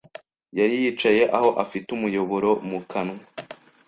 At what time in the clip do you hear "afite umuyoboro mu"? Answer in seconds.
1.63-2.79